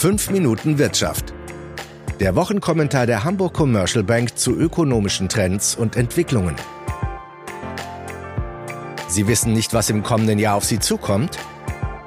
5 0.00 0.30
Minuten 0.30 0.78
Wirtschaft. 0.78 1.34
Der 2.20 2.34
Wochenkommentar 2.34 3.04
der 3.04 3.22
Hamburg 3.22 3.52
Commercial 3.52 4.02
Bank 4.02 4.38
zu 4.38 4.56
ökonomischen 4.56 5.28
Trends 5.28 5.74
und 5.74 5.94
Entwicklungen. 5.94 6.56
Sie 9.08 9.28
wissen 9.28 9.52
nicht, 9.52 9.74
was 9.74 9.90
im 9.90 10.02
kommenden 10.02 10.38
Jahr 10.38 10.56
auf 10.56 10.64
Sie 10.64 10.78
zukommt? 10.78 11.36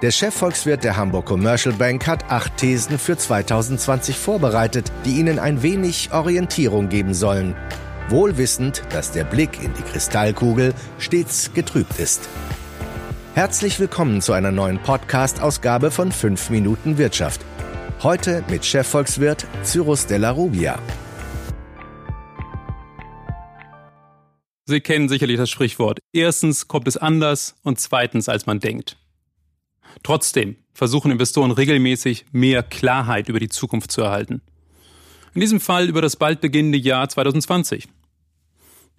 Der 0.01 0.09
Chefvolkswirt 0.09 0.83
der 0.83 0.97
Hamburg 0.97 1.27
Commercial 1.27 1.75
Bank 1.75 2.07
hat 2.07 2.31
acht 2.31 2.57
Thesen 2.57 2.97
für 2.97 3.15
2020 3.15 4.17
vorbereitet, 4.17 4.91
die 5.05 5.19
Ihnen 5.19 5.37
ein 5.37 5.61
wenig 5.61 6.11
Orientierung 6.11 6.89
geben 6.89 7.13
sollen. 7.13 7.55
Wohlwissend, 8.09 8.81
dass 8.89 9.11
der 9.11 9.23
Blick 9.23 9.63
in 9.63 9.71
die 9.75 9.83
Kristallkugel 9.83 10.73
stets 10.97 11.53
getrübt 11.53 11.99
ist. 11.99 12.27
Herzlich 13.35 13.79
willkommen 13.79 14.19
zu 14.21 14.33
einer 14.33 14.51
neuen 14.51 14.79
Podcast-Ausgabe 14.79 15.91
von 15.91 16.11
5 16.11 16.49
Minuten 16.49 16.97
Wirtschaft. 16.97 17.45
Heute 18.03 18.43
mit 18.49 18.65
Chefvolkswirt 18.65 19.47
Cyrus 19.63 20.05
Della 20.05 20.31
Rubia. 20.31 20.77
Sie 24.65 24.81
kennen 24.81 25.07
sicherlich 25.07 25.37
das 25.37 25.49
Sprichwort. 25.49 25.99
Erstens 26.11 26.67
kommt 26.67 26.89
es 26.89 26.97
anders 26.97 27.55
und 27.63 27.79
zweitens, 27.79 28.27
als 28.27 28.45
man 28.45 28.59
denkt. 28.59 28.97
Trotzdem 30.03 30.57
versuchen 30.73 31.11
Investoren 31.11 31.51
regelmäßig 31.51 32.25
mehr 32.33 32.61
Klarheit 32.61 33.29
über 33.29 33.39
die 33.39 33.47
Zukunft 33.47 33.89
zu 33.89 34.01
erhalten. 34.01 34.41
In 35.33 35.39
diesem 35.39 35.61
Fall 35.61 35.87
über 35.87 36.01
das 36.01 36.17
bald 36.17 36.41
beginnende 36.41 36.79
Jahr 36.79 37.07
2020. 37.07 37.87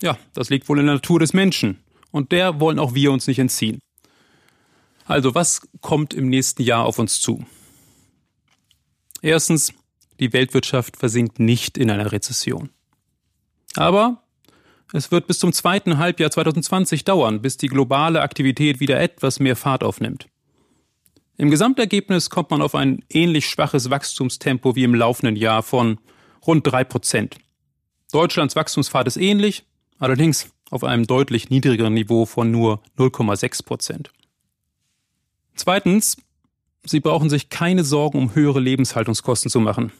Ja, 0.00 0.16
das 0.32 0.48
liegt 0.48 0.66
wohl 0.70 0.78
in 0.78 0.86
der 0.86 0.94
Natur 0.94 1.20
des 1.20 1.34
Menschen. 1.34 1.84
Und 2.10 2.32
der 2.32 2.58
wollen 2.58 2.78
auch 2.78 2.94
wir 2.94 3.12
uns 3.12 3.26
nicht 3.26 3.38
entziehen. 3.38 3.80
Also, 5.04 5.34
was 5.34 5.60
kommt 5.82 6.14
im 6.14 6.30
nächsten 6.30 6.62
Jahr 6.62 6.86
auf 6.86 6.98
uns 6.98 7.20
zu? 7.20 7.44
Erstens, 9.24 9.72
die 10.20 10.34
Weltwirtschaft 10.34 10.98
versinkt 10.98 11.38
nicht 11.38 11.78
in 11.78 11.90
einer 11.90 12.12
Rezession. 12.12 12.68
Aber 13.74 14.22
es 14.92 15.10
wird 15.10 15.26
bis 15.26 15.38
zum 15.38 15.54
zweiten 15.54 15.96
Halbjahr 15.96 16.30
2020 16.30 17.04
dauern, 17.04 17.40
bis 17.40 17.56
die 17.56 17.68
globale 17.68 18.20
Aktivität 18.20 18.80
wieder 18.80 19.00
etwas 19.00 19.40
mehr 19.40 19.56
Fahrt 19.56 19.82
aufnimmt. 19.82 20.28
Im 21.38 21.50
Gesamtergebnis 21.50 22.28
kommt 22.28 22.50
man 22.50 22.60
auf 22.60 22.74
ein 22.74 23.02
ähnlich 23.08 23.48
schwaches 23.48 23.88
Wachstumstempo 23.88 24.76
wie 24.76 24.84
im 24.84 24.94
laufenden 24.94 25.36
Jahr 25.36 25.62
von 25.62 25.98
rund 26.46 26.66
drei 26.66 26.84
Prozent. 26.84 27.38
Deutschlands 28.12 28.56
Wachstumspfad 28.56 29.06
ist 29.06 29.16
ähnlich, 29.16 29.64
allerdings 29.98 30.50
auf 30.70 30.84
einem 30.84 31.06
deutlich 31.06 31.48
niedrigeren 31.48 31.94
Niveau 31.94 32.26
von 32.26 32.50
nur 32.50 32.82
0,6 32.98 33.64
Prozent. 33.64 34.12
Zweitens, 35.54 36.18
Sie 36.86 37.00
brauchen 37.00 37.30
sich 37.30 37.48
keine 37.48 37.84
Sorgen 37.84 38.18
um 38.18 38.34
höhere 38.34 38.60
Lebenshaltungskosten 38.60 39.50
zu 39.50 39.60
machen. 39.60 39.92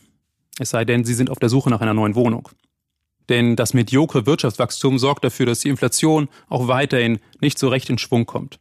Es 0.59 0.71
sei 0.71 0.85
denn, 0.85 1.05
Sie 1.05 1.15
sind 1.15 1.31
auf 1.31 1.39
der 1.39 1.49
Suche 1.49 1.71
nach 1.71 1.81
einer 1.81 1.95
neuen 1.95 2.15
Wohnung. 2.15 2.49
Denn 3.29 3.57
das 3.57 3.75
mediokre 3.75 4.27
Wirtschaftswachstum 4.27 4.99
sorgt 4.99 5.25
dafür, 5.25 5.47
dass 5.47 5.61
die 5.61 5.71
Inflation 5.71 6.29
auch 6.49 6.69
weiterhin 6.69 7.21
nicht 7.41 7.59
so 7.59 7.69
recht 7.69 7.89
in 7.89 7.99
Schwung 7.99 8.27
kommt. 8.27 8.59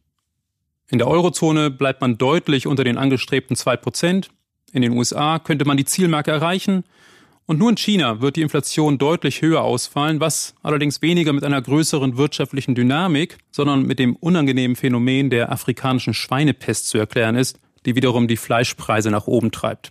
In 0.90 0.98
der 0.98 1.08
Eurozone 1.08 1.70
bleibt 1.70 2.00
man 2.00 2.18
deutlich 2.18 2.66
unter 2.66 2.84
den 2.84 2.96
angestrebten 2.96 3.56
2%. 3.56 4.28
In 4.72 4.82
den 4.82 4.92
USA 4.92 5.38
könnte 5.38 5.64
man 5.64 5.76
die 5.76 5.84
Zielmarke 5.84 6.30
erreichen. 6.30 6.84
Und 7.46 7.58
nur 7.58 7.68
in 7.68 7.76
China 7.76 8.22
wird 8.22 8.36
die 8.36 8.42
Inflation 8.42 8.96
deutlich 8.96 9.42
höher 9.42 9.60
ausfallen, 9.60 10.18
was 10.18 10.54
allerdings 10.62 11.02
weniger 11.02 11.34
mit 11.34 11.44
einer 11.44 11.60
größeren 11.60 12.16
wirtschaftlichen 12.16 12.74
Dynamik, 12.74 13.36
sondern 13.50 13.82
mit 13.82 13.98
dem 13.98 14.16
unangenehmen 14.16 14.76
Phänomen 14.76 15.28
der 15.28 15.52
afrikanischen 15.52 16.14
Schweinepest 16.14 16.88
zu 16.88 16.96
erklären 16.96 17.36
ist, 17.36 17.58
die 17.86 17.94
wiederum 17.96 18.28
die 18.28 18.36
Fleischpreise 18.36 19.10
nach 19.10 19.26
oben 19.26 19.50
treibt. 19.50 19.90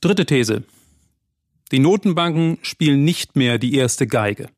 Dritte 0.00 0.26
These. 0.26 0.64
Die 1.72 1.78
Notenbanken 1.78 2.58
spielen 2.62 3.04
nicht 3.04 3.36
mehr 3.36 3.58
die 3.58 3.74
erste 3.74 4.06
Geige. 4.06 4.48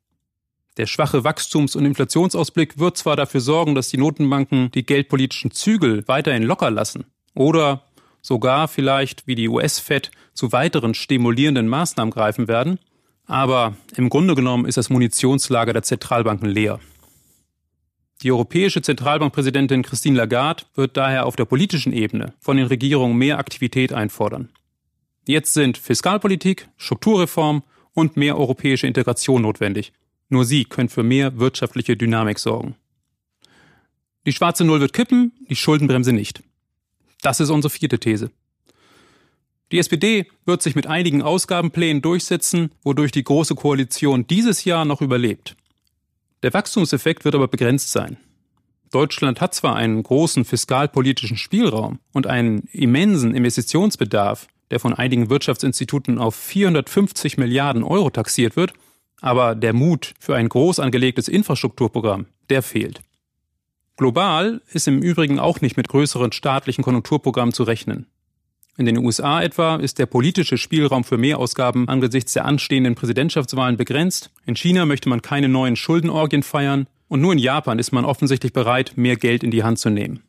Der 0.78 0.86
schwache 0.86 1.24
Wachstums- 1.24 1.76
und 1.76 1.84
Inflationsausblick 1.84 2.78
wird 2.78 2.96
zwar 2.96 3.16
dafür 3.16 3.40
sorgen, 3.40 3.74
dass 3.74 3.90
die 3.90 3.98
Notenbanken 3.98 4.70
die 4.70 4.86
geldpolitischen 4.86 5.50
Zügel 5.50 6.06
weiterhin 6.08 6.44
locker 6.44 6.70
lassen 6.70 7.04
oder 7.34 7.82
sogar 8.22 8.68
vielleicht 8.68 9.26
wie 9.26 9.34
die 9.34 9.48
US-Fed 9.48 10.10
zu 10.32 10.52
weiteren 10.52 10.94
stimulierenden 10.94 11.68
Maßnahmen 11.68 12.10
greifen 12.10 12.48
werden, 12.48 12.78
aber 13.26 13.76
im 13.96 14.08
Grunde 14.08 14.34
genommen 14.34 14.64
ist 14.64 14.78
das 14.78 14.88
Munitionslager 14.88 15.74
der 15.74 15.82
Zentralbanken 15.82 16.48
leer. 16.48 16.80
Die 18.22 18.30
europäische 18.30 18.82
Zentralbankpräsidentin 18.82 19.82
Christine 19.82 20.16
Lagarde 20.16 20.64
wird 20.76 20.96
daher 20.96 21.26
auf 21.26 21.34
der 21.34 21.44
politischen 21.44 21.92
Ebene 21.92 22.34
von 22.38 22.56
den 22.56 22.66
Regierungen 22.66 23.16
mehr 23.16 23.38
Aktivität 23.38 23.92
einfordern. 23.92 24.48
Jetzt 25.26 25.54
sind 25.54 25.76
Fiskalpolitik, 25.76 26.68
Strukturreform 26.76 27.64
und 27.94 28.16
mehr 28.16 28.38
europäische 28.38 28.86
Integration 28.86 29.42
notwendig. 29.42 29.92
Nur 30.28 30.44
sie 30.44 30.64
können 30.64 30.88
für 30.88 31.02
mehr 31.02 31.38
wirtschaftliche 31.38 31.96
Dynamik 31.96 32.38
sorgen. 32.38 32.76
Die 34.24 34.32
schwarze 34.32 34.64
Null 34.64 34.80
wird 34.80 34.92
kippen, 34.92 35.32
die 35.48 35.56
Schuldenbremse 35.56 36.12
nicht. 36.12 36.42
Das 37.22 37.40
ist 37.40 37.50
unsere 37.50 37.70
vierte 37.70 37.98
These. 37.98 38.30
Die 39.72 39.78
SPD 39.78 40.26
wird 40.44 40.62
sich 40.62 40.76
mit 40.76 40.86
einigen 40.86 41.22
Ausgabenplänen 41.22 42.02
durchsetzen, 42.02 42.70
wodurch 42.82 43.10
die 43.10 43.24
Große 43.24 43.54
Koalition 43.54 44.26
dieses 44.26 44.64
Jahr 44.64 44.84
noch 44.84 45.00
überlebt. 45.00 45.56
Der 46.42 46.53
Wachstumseffekt 46.53 47.25
wird 47.25 47.34
aber 47.34 47.48
begrenzt 47.48 47.92
sein. 47.92 48.16
Deutschland 48.91 49.41
hat 49.41 49.54
zwar 49.54 49.76
einen 49.76 50.03
großen 50.03 50.44
fiskalpolitischen 50.44 51.36
Spielraum 51.36 51.98
und 52.12 52.26
einen 52.26 52.69
immensen 52.72 53.34
Investitionsbedarf, 53.34 54.48
der 54.70 54.81
von 54.81 54.92
einigen 54.92 55.31
Wirtschaftsinstituten 55.31 56.19
auf 56.19 56.34
450 56.34 57.38
Milliarden 57.38 57.82
Euro 57.82 58.10
taxiert 58.10 58.56
wird, 58.56 58.72
aber 59.20 59.54
der 59.54 59.72
Mut 59.72 60.14
für 60.19 60.34
ein 60.34 60.48
groß 60.48 60.81
angelegtes 60.81 61.28
Infrastrukturprogramm, 61.28 62.26
der 62.50 62.62
fehlt. 62.62 63.02
Global 63.97 64.62
ist 64.72 64.88
im 64.88 65.00
Übrigen 65.00 65.38
auch 65.38 65.60
nicht 65.60 65.76
mit 65.76 65.88
größeren 65.88 66.32
staatlichen 66.32 66.82
Konjunkturprogrammen 66.82 67.54
zu 67.54 67.62
rechnen. 67.62 68.06
In 68.78 68.86
den 68.86 68.98
USA 68.98 69.42
etwa 69.42 69.76
ist 69.76 69.98
der 69.98 70.06
politische 70.06 70.56
Spielraum 70.56 71.04
für 71.04 71.18
Mehrausgaben 71.18 71.88
angesichts 71.88 72.32
der 72.32 72.46
anstehenden 72.46 72.94
Präsidentschaftswahlen 72.94 73.76
begrenzt. 73.76 74.30
In 74.46 74.56
China 74.56 74.86
möchte 74.86 75.10
man 75.10 75.20
keine 75.20 75.48
neuen 75.48 75.76
Schuldenorgien 75.76 76.42
feiern. 76.42 76.86
Und 77.08 77.20
nur 77.20 77.34
in 77.34 77.38
Japan 77.38 77.78
ist 77.78 77.92
man 77.92 78.06
offensichtlich 78.06 78.54
bereit, 78.54 78.92
mehr 78.96 79.16
Geld 79.16 79.42
in 79.42 79.50
die 79.50 79.62
Hand 79.62 79.78
zu 79.78 79.90
nehmen. 79.90 80.22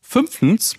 Fünftens, 0.00 0.76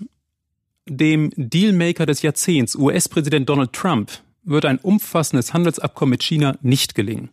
dem 0.85 1.31
Dealmaker 1.37 2.05
des 2.05 2.21
Jahrzehnts, 2.21 2.75
US-Präsident 2.75 3.47
Donald 3.47 3.71
Trump, 3.71 4.11
wird 4.43 4.65
ein 4.65 4.77
umfassendes 4.79 5.53
Handelsabkommen 5.53 6.11
mit 6.11 6.23
China 6.23 6.57
nicht 6.61 6.95
gelingen. 6.95 7.29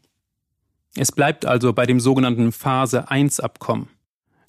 Es 0.95 1.11
bleibt 1.11 1.45
also 1.45 1.73
bei 1.73 1.87
dem 1.87 1.99
sogenannten 1.99 2.53
Phase 2.53 3.11
1 3.11 3.41
Abkommen. 3.41 3.89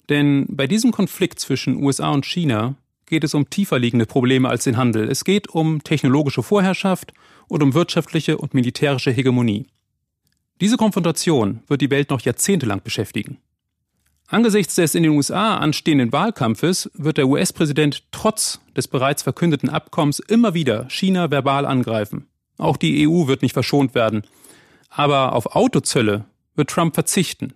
Denn 0.08 0.46
bei 0.48 0.68
diesem 0.68 0.92
Konflikt 0.92 1.40
zwischen 1.40 1.82
USA 1.82 2.10
und 2.10 2.24
China 2.24 2.76
geht 3.14 3.22
es 3.22 3.34
um 3.34 3.48
tiefer 3.48 3.78
liegende 3.78 4.06
Probleme 4.06 4.48
als 4.48 4.64
den 4.64 4.76
Handel. 4.76 5.08
Es 5.08 5.22
geht 5.22 5.48
um 5.48 5.84
technologische 5.84 6.42
Vorherrschaft 6.42 7.12
und 7.46 7.62
um 7.62 7.72
wirtschaftliche 7.72 8.38
und 8.38 8.54
militärische 8.54 9.12
Hegemonie. 9.12 9.68
Diese 10.60 10.76
Konfrontation 10.76 11.60
wird 11.68 11.80
die 11.80 11.90
Welt 11.90 12.10
noch 12.10 12.22
jahrzehntelang 12.22 12.82
beschäftigen. 12.82 13.38
Angesichts 14.26 14.74
des 14.74 14.96
in 14.96 15.04
den 15.04 15.12
USA 15.12 15.58
anstehenden 15.58 16.10
Wahlkampfes 16.10 16.90
wird 16.94 17.18
der 17.18 17.28
US-Präsident 17.28 18.02
trotz 18.10 18.58
des 18.76 18.88
bereits 18.88 19.22
verkündeten 19.22 19.70
Abkommens 19.70 20.18
immer 20.18 20.54
wieder 20.54 20.90
China 20.90 21.30
verbal 21.30 21.66
angreifen. 21.66 22.26
Auch 22.58 22.76
die 22.76 23.06
EU 23.06 23.28
wird 23.28 23.42
nicht 23.42 23.52
verschont 23.52 23.94
werden. 23.94 24.24
Aber 24.90 25.34
auf 25.34 25.54
Autozölle 25.54 26.24
wird 26.56 26.68
Trump 26.68 26.94
verzichten 26.94 27.52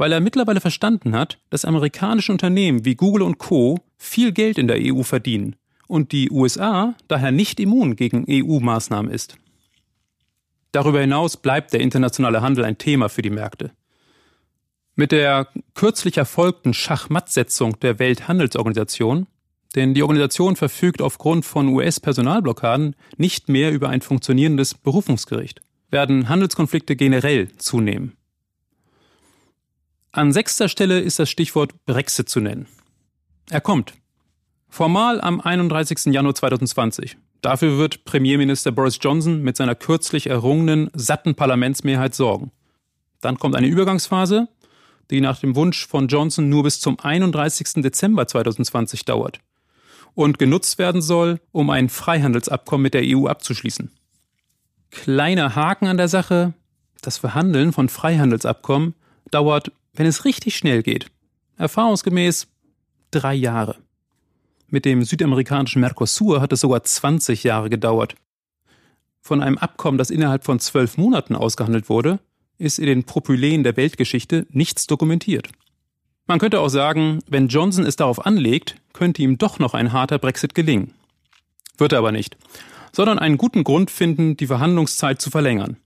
weil 0.00 0.12
er 0.12 0.20
mittlerweile 0.20 0.62
verstanden 0.62 1.14
hat, 1.14 1.38
dass 1.50 1.66
amerikanische 1.66 2.32
Unternehmen 2.32 2.86
wie 2.86 2.94
Google 2.94 3.20
und 3.20 3.36
Co. 3.36 3.80
viel 3.98 4.32
Geld 4.32 4.56
in 4.56 4.66
der 4.66 4.78
EU 4.80 5.02
verdienen 5.02 5.56
und 5.88 6.12
die 6.12 6.30
USA 6.30 6.94
daher 7.06 7.32
nicht 7.32 7.60
immun 7.60 7.96
gegen 7.96 8.24
EU-Maßnahmen 8.26 9.12
ist. 9.12 9.36
Darüber 10.72 11.02
hinaus 11.02 11.36
bleibt 11.36 11.74
der 11.74 11.80
internationale 11.80 12.40
Handel 12.40 12.64
ein 12.64 12.78
Thema 12.78 13.10
für 13.10 13.20
die 13.20 13.28
Märkte. 13.28 13.72
Mit 14.94 15.12
der 15.12 15.48
kürzlich 15.74 16.16
erfolgten 16.16 16.72
Schachmattsetzung 16.72 17.78
der 17.80 17.98
Welthandelsorganisation, 17.98 19.26
denn 19.74 19.92
die 19.92 20.02
Organisation 20.02 20.56
verfügt 20.56 21.02
aufgrund 21.02 21.44
von 21.44 21.68
US-Personalblockaden 21.68 22.96
nicht 23.18 23.50
mehr 23.50 23.70
über 23.70 23.90
ein 23.90 24.00
funktionierendes 24.00 24.72
Berufungsgericht, 24.72 25.60
werden 25.90 26.30
Handelskonflikte 26.30 26.96
generell 26.96 27.54
zunehmen. 27.58 28.16
An 30.12 30.32
sechster 30.32 30.68
Stelle 30.68 30.98
ist 30.98 31.20
das 31.20 31.30
Stichwort 31.30 31.84
Brexit 31.86 32.28
zu 32.28 32.40
nennen. 32.40 32.66
Er 33.48 33.60
kommt. 33.60 33.94
Formal 34.68 35.20
am 35.20 35.40
31. 35.40 36.06
Januar 36.12 36.34
2020. 36.34 37.16
Dafür 37.42 37.78
wird 37.78 38.04
Premierminister 38.04 38.72
Boris 38.72 38.98
Johnson 39.00 39.40
mit 39.42 39.56
seiner 39.56 39.76
kürzlich 39.76 40.26
errungenen, 40.26 40.90
satten 40.94 41.36
Parlamentsmehrheit 41.36 42.14
sorgen. 42.14 42.50
Dann 43.20 43.38
kommt 43.38 43.54
eine 43.54 43.68
Übergangsphase, 43.68 44.48
die 45.10 45.20
nach 45.20 45.38
dem 45.38 45.54
Wunsch 45.54 45.86
von 45.86 46.08
Johnson 46.08 46.48
nur 46.48 46.64
bis 46.64 46.80
zum 46.80 46.98
31. 46.98 47.82
Dezember 47.82 48.26
2020 48.26 49.04
dauert. 49.04 49.40
und 50.14 50.40
genutzt 50.40 50.78
werden 50.78 51.02
soll, 51.02 51.40
um 51.52 51.70
ein 51.70 51.88
Freihandelsabkommen 51.88 52.82
mit 52.82 52.94
der 52.94 53.02
EU 53.04 53.28
abzuschließen. 53.28 53.92
Kleiner 54.90 55.54
Haken 55.54 55.86
an 55.86 55.98
der 55.98 56.08
Sache, 56.08 56.52
das 57.00 57.18
Verhandeln 57.18 57.72
von 57.72 57.88
Freihandelsabkommen 57.88 58.94
dauert, 59.30 59.70
wenn 59.92 60.06
es 60.06 60.24
richtig 60.24 60.56
schnell 60.56 60.82
geht, 60.82 61.10
erfahrungsgemäß 61.56 62.48
drei 63.10 63.34
Jahre. 63.34 63.76
Mit 64.68 64.84
dem 64.84 65.02
südamerikanischen 65.02 65.80
Mercosur 65.80 66.40
hat 66.40 66.52
es 66.52 66.60
sogar 66.60 66.82
20 66.84 67.42
Jahre 67.42 67.70
gedauert. 67.70 68.14
Von 69.20 69.42
einem 69.42 69.58
Abkommen, 69.58 69.98
das 69.98 70.10
innerhalb 70.10 70.44
von 70.44 70.60
zwölf 70.60 70.96
Monaten 70.96 71.34
ausgehandelt 71.34 71.88
wurde, 71.88 72.20
ist 72.56 72.78
in 72.78 72.86
den 72.86 73.04
Propyläen 73.04 73.64
der 73.64 73.76
Weltgeschichte 73.76 74.46
nichts 74.50 74.86
dokumentiert. 74.86 75.48
Man 76.26 76.38
könnte 76.38 76.60
auch 76.60 76.68
sagen, 76.68 77.18
wenn 77.26 77.48
Johnson 77.48 77.84
es 77.84 77.96
darauf 77.96 78.24
anlegt, 78.24 78.76
könnte 78.92 79.22
ihm 79.22 79.38
doch 79.38 79.58
noch 79.58 79.74
ein 79.74 79.92
harter 79.92 80.18
Brexit 80.18 80.54
gelingen. 80.54 80.94
Wird 81.76 81.92
er 81.92 81.98
aber 81.98 82.12
nicht, 82.12 82.36
sondern 82.92 83.18
einen 83.18 83.38
guten 83.38 83.64
Grund 83.64 83.90
finden, 83.90 84.36
die 84.36 84.46
Verhandlungszeit 84.46 85.20
zu 85.20 85.30
verlängern. 85.30 85.78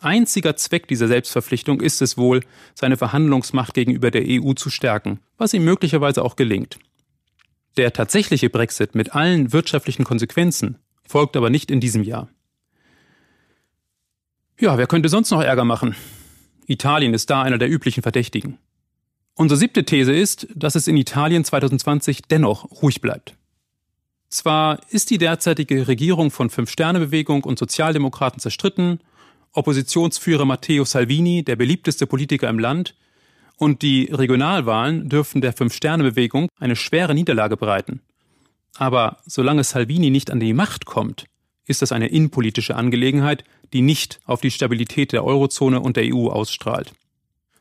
Einziger 0.00 0.56
Zweck 0.56 0.88
dieser 0.88 1.08
Selbstverpflichtung 1.08 1.80
ist 1.80 2.02
es 2.02 2.16
wohl, 2.18 2.40
seine 2.74 2.96
Verhandlungsmacht 2.96 3.74
gegenüber 3.74 4.10
der 4.10 4.24
EU 4.26 4.52
zu 4.52 4.70
stärken, 4.70 5.20
was 5.38 5.54
ihm 5.54 5.64
möglicherweise 5.64 6.22
auch 6.22 6.36
gelingt. 6.36 6.78
Der 7.76 7.92
tatsächliche 7.92 8.50
Brexit 8.50 8.94
mit 8.94 9.14
allen 9.14 9.52
wirtschaftlichen 9.52 10.04
Konsequenzen 10.04 10.78
folgt 11.06 11.36
aber 11.36 11.50
nicht 11.50 11.70
in 11.70 11.80
diesem 11.80 12.02
Jahr. 12.02 12.28
Ja, 14.58 14.78
wer 14.78 14.86
könnte 14.86 15.08
sonst 15.08 15.30
noch 15.30 15.42
Ärger 15.42 15.64
machen? 15.64 15.96
Italien 16.66 17.14
ist 17.14 17.30
da 17.30 17.42
einer 17.42 17.58
der 17.58 17.70
üblichen 17.70 18.02
Verdächtigen. 18.02 18.58
Unsere 19.34 19.58
siebte 19.58 19.84
These 19.84 20.12
ist, 20.12 20.46
dass 20.54 20.76
es 20.76 20.86
in 20.86 20.96
Italien 20.96 21.44
2020 21.44 22.22
dennoch 22.22 22.82
ruhig 22.82 23.00
bleibt. 23.00 23.34
Zwar 24.28 24.80
ist 24.90 25.10
die 25.10 25.18
derzeitige 25.18 25.88
Regierung 25.88 26.30
von 26.30 26.50
Fünf-Sterne-Bewegung 26.50 27.44
und 27.44 27.58
Sozialdemokraten 27.58 28.40
zerstritten, 28.40 29.00
Oppositionsführer 29.54 30.44
Matteo 30.44 30.84
Salvini 30.84 31.42
der 31.42 31.56
beliebteste 31.56 32.06
Politiker 32.06 32.48
im 32.48 32.58
Land, 32.58 32.94
und 33.56 33.82
die 33.82 34.10
Regionalwahlen 34.12 35.08
dürften 35.08 35.40
der 35.40 35.52
Fünf-Sterne-Bewegung 35.52 36.48
eine 36.58 36.76
schwere 36.76 37.14
Niederlage 37.14 37.56
bereiten. 37.56 38.00
Aber 38.76 39.18
solange 39.26 39.62
Salvini 39.62 40.10
nicht 40.10 40.30
an 40.30 40.40
die 40.40 40.52
Macht 40.52 40.86
kommt, 40.86 41.26
ist 41.66 41.80
das 41.80 41.92
eine 41.92 42.08
innenpolitische 42.08 42.74
Angelegenheit, 42.74 43.44
die 43.72 43.80
nicht 43.80 44.20
auf 44.24 44.40
die 44.40 44.50
Stabilität 44.50 45.12
der 45.12 45.24
Eurozone 45.24 45.80
und 45.80 45.96
der 45.96 46.12
EU 46.12 46.28
ausstrahlt. 46.28 46.92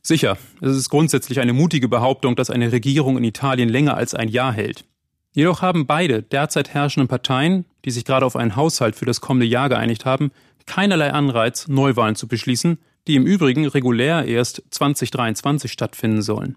Sicher, 0.01 0.38
es 0.60 0.75
ist 0.75 0.89
grundsätzlich 0.89 1.39
eine 1.39 1.54
mutige 1.54 1.88
Behauptung, 1.88 2.36
dass 2.36 2.50
eine 2.50 2.72
Regierung 2.72 3.18
in 3.18 3.24
Italien 3.24 3.69
länger 3.69 3.96
als 3.96 4.13
ein 4.13 4.28
Jahr 4.28 4.51
hält. 4.51 4.84
Jedoch 5.31 5.62
haben 5.62 5.88
beide 5.88 6.22
derzeit 6.22 6.74
herrschenden 6.74 7.07
Parteien, 7.07 7.66
die 7.86 7.92
sich 7.92 8.04
gerade 8.04 8.25
auf 8.25 8.36
einen 8.36 8.56
Haushalt 8.56 8.96
für 8.96 9.06
das 9.06 9.22
kommende 9.22 9.48
Jahr 9.48 9.69
geeinigt 9.69 10.06
haben, 10.06 10.31
keinerlei 10.65 11.12
Anreiz, 11.12 11.68
Neuwahlen 11.68 12.15
zu 12.15 12.27
beschließen, 12.27 12.77
die 13.07 13.15
im 13.15 13.25
Übrigen 13.25 13.68
regulär 13.68 14.25
erst 14.25 14.63
2023 14.69 15.71
stattfinden 15.71 16.21
sollen. 16.21 16.56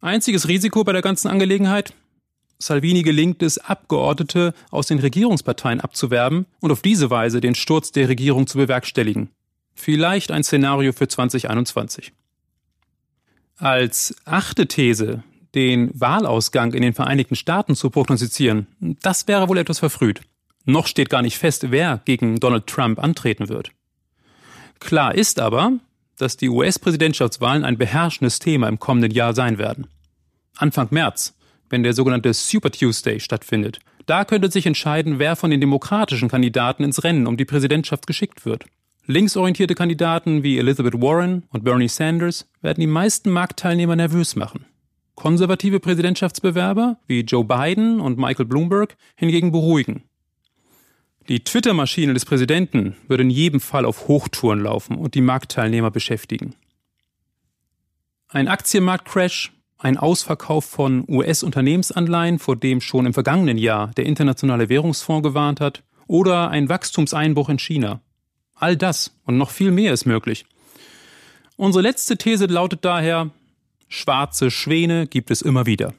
Einziges 0.00 0.48
Risiko 0.48 0.84
bei 0.84 0.92
der 0.92 1.02
ganzen 1.02 1.28
Angelegenheit? 1.28 1.94
Salvini 2.58 3.02
gelingt 3.02 3.42
es, 3.42 3.58
Abgeordnete 3.58 4.54
aus 4.70 4.86
den 4.86 4.98
Regierungsparteien 4.98 5.80
abzuwerben 5.80 6.46
und 6.60 6.70
auf 6.70 6.82
diese 6.82 7.10
Weise 7.10 7.40
den 7.40 7.54
Sturz 7.54 7.90
der 7.92 8.08
Regierung 8.08 8.46
zu 8.46 8.58
bewerkstelligen. 8.58 9.30
Vielleicht 9.74 10.30
ein 10.30 10.44
Szenario 10.44 10.92
für 10.92 11.08
2021. 11.08 12.12
Als 13.56 14.14
achte 14.24 14.66
These 14.66 15.22
den 15.54 15.90
Wahlausgang 15.98 16.72
in 16.72 16.82
den 16.82 16.94
Vereinigten 16.94 17.36
Staaten 17.36 17.76
zu 17.76 17.90
prognostizieren, 17.90 18.66
das 19.02 19.28
wäre 19.28 19.48
wohl 19.48 19.58
etwas 19.58 19.78
verfrüht. 19.78 20.22
Noch 20.64 20.86
steht 20.86 21.10
gar 21.10 21.22
nicht 21.22 21.38
fest, 21.38 21.70
wer 21.70 22.00
gegen 22.04 22.40
Donald 22.40 22.66
Trump 22.66 23.02
antreten 23.02 23.48
wird. 23.48 23.70
Klar 24.80 25.14
ist 25.14 25.38
aber, 25.38 25.72
dass 26.18 26.36
die 26.36 26.48
US-Präsidentschaftswahlen 26.48 27.64
ein 27.64 27.78
beherrschendes 27.78 28.38
Thema 28.38 28.68
im 28.68 28.78
kommenden 28.78 29.12
Jahr 29.12 29.34
sein 29.34 29.58
werden. 29.58 29.86
Anfang 30.56 30.88
März, 30.90 31.34
wenn 31.68 31.82
der 31.82 31.92
sogenannte 31.92 32.32
Super 32.32 32.70
Tuesday 32.70 33.20
stattfindet, 33.20 33.80
da 34.06 34.24
könnte 34.24 34.50
sich 34.50 34.66
entscheiden, 34.66 35.18
wer 35.18 35.34
von 35.34 35.50
den 35.50 35.60
demokratischen 35.60 36.28
Kandidaten 36.28 36.84
ins 36.84 37.04
Rennen 37.04 37.26
um 37.26 37.36
die 37.36 37.46
Präsidentschaft 37.46 38.06
geschickt 38.06 38.44
wird. 38.44 38.64
Linksorientierte 39.06 39.74
Kandidaten 39.74 40.42
wie 40.42 40.58
Elizabeth 40.58 41.00
Warren 41.00 41.44
und 41.50 41.64
Bernie 41.64 41.88
Sanders 41.88 42.46
werden 42.62 42.80
die 42.80 42.86
meisten 42.86 43.30
Marktteilnehmer 43.30 43.96
nervös 43.96 44.36
machen. 44.36 44.66
Konservative 45.14 45.80
Präsidentschaftsbewerber 45.80 46.98
wie 47.06 47.20
Joe 47.20 47.44
Biden 47.44 48.00
und 48.00 48.18
Michael 48.18 48.46
Bloomberg 48.46 48.96
hingegen 49.16 49.52
beruhigen. 49.52 50.04
Die 51.28 51.42
Twitter-Maschine 51.42 52.12
des 52.12 52.26
Präsidenten 52.26 52.96
würde 53.08 53.22
in 53.22 53.30
jedem 53.30 53.60
Fall 53.60 53.86
auf 53.86 54.08
Hochtouren 54.08 54.60
laufen 54.60 54.96
und 54.96 55.14
die 55.14 55.22
Marktteilnehmer 55.22 55.90
beschäftigen. 55.90 56.54
Ein 58.28 58.46
Aktienmarktcrash, 58.46 59.52
ein 59.78 59.96
Ausverkauf 59.96 60.66
von 60.66 61.04
US-Unternehmensanleihen, 61.08 62.38
vor 62.38 62.56
dem 62.56 62.82
schon 62.82 63.06
im 63.06 63.14
vergangenen 63.14 63.56
Jahr 63.56 63.88
der 63.96 64.04
Internationale 64.04 64.68
Währungsfonds 64.68 65.26
gewarnt 65.26 65.60
hat, 65.60 65.82
oder 66.06 66.50
ein 66.50 66.68
Wachstumseinbruch 66.68 67.48
in 67.48 67.58
China. 67.58 68.00
All 68.54 68.76
das 68.76 69.16
und 69.24 69.38
noch 69.38 69.50
viel 69.50 69.70
mehr 69.70 69.94
ist 69.94 70.04
möglich. 70.04 70.44
Unsere 71.56 71.82
letzte 71.82 72.18
These 72.18 72.46
lautet 72.46 72.84
daher, 72.84 73.30
schwarze 73.88 74.50
Schwäne 74.50 75.06
gibt 75.06 75.30
es 75.30 75.40
immer 75.40 75.64
wieder. 75.64 75.94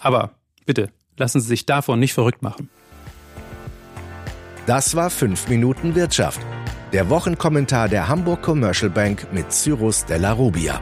Aber 0.00 0.34
bitte, 0.66 0.90
lassen 1.16 1.40
Sie 1.40 1.48
sich 1.48 1.64
davon 1.64 1.98
nicht 1.98 2.12
verrückt 2.12 2.42
machen. 2.42 2.68
Das 4.66 4.94
war 4.94 5.10
5 5.10 5.48
Minuten 5.48 5.94
Wirtschaft. 5.94 6.40
Der 6.92 7.08
Wochenkommentar 7.08 7.88
der 7.88 8.08
Hamburg 8.08 8.42
Commercial 8.42 8.90
Bank 8.90 9.26
mit 9.32 9.52
Cyrus 9.52 10.04
Della 10.04 10.32
Rubia. 10.32 10.80